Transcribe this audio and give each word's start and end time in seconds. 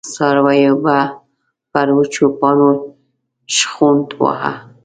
څارويو 0.13 0.75
به 0.83 0.97
پر 1.71 1.87
وچو 1.97 2.25
پاڼو 2.39 2.71
شخوند 3.55 4.09
واهه. 4.21 4.53